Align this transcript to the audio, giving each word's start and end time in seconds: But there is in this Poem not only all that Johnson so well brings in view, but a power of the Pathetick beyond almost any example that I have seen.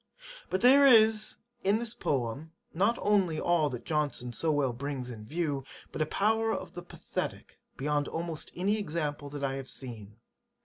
But 0.49 0.61
there 0.61 0.83
is 0.83 1.37
in 1.63 1.77
this 1.77 1.93
Poem 1.93 2.53
not 2.73 2.97
only 3.03 3.39
all 3.39 3.69
that 3.69 3.85
Johnson 3.85 4.33
so 4.33 4.51
well 4.51 4.73
brings 4.73 5.11
in 5.11 5.23
view, 5.27 5.63
but 5.91 6.01
a 6.01 6.07
power 6.07 6.51
of 6.51 6.73
the 6.73 6.81
Pathetick 6.81 7.59
beyond 7.77 8.07
almost 8.07 8.51
any 8.55 8.79
example 8.79 9.29
that 9.29 9.43
I 9.43 9.53
have 9.57 9.69
seen. 9.69 10.17